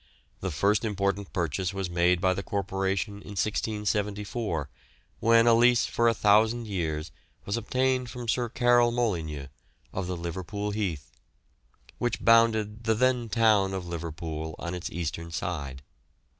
[0.39, 4.67] The first important purchase was made by the Corporation in 1674,
[5.19, 7.11] when a lease for 1,000 years
[7.45, 9.49] was obtained from Sir Caryl Molyneux,
[9.93, 11.11] of the Liverpool Heath,
[11.99, 15.83] which bounded the then town of Liverpool on its eastern side.